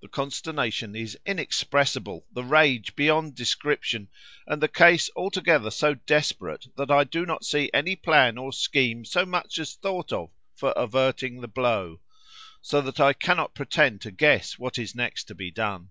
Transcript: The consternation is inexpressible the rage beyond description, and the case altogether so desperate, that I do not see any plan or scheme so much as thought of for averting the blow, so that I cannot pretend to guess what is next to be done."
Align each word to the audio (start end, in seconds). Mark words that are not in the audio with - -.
The 0.00 0.08
consternation 0.08 0.96
is 0.96 1.18
inexpressible 1.26 2.24
the 2.32 2.42
rage 2.44 2.96
beyond 2.96 3.34
description, 3.34 4.08
and 4.46 4.62
the 4.62 4.68
case 4.68 5.10
altogether 5.14 5.70
so 5.70 5.92
desperate, 5.96 6.68
that 6.78 6.90
I 6.90 7.04
do 7.04 7.26
not 7.26 7.44
see 7.44 7.70
any 7.74 7.94
plan 7.94 8.38
or 8.38 8.54
scheme 8.54 9.04
so 9.04 9.26
much 9.26 9.58
as 9.58 9.74
thought 9.74 10.14
of 10.14 10.30
for 10.56 10.72
averting 10.76 11.42
the 11.42 11.46
blow, 11.46 12.00
so 12.62 12.80
that 12.80 13.00
I 13.00 13.12
cannot 13.12 13.52
pretend 13.54 14.00
to 14.00 14.10
guess 14.10 14.58
what 14.58 14.78
is 14.78 14.94
next 14.94 15.24
to 15.24 15.34
be 15.34 15.50
done." 15.50 15.90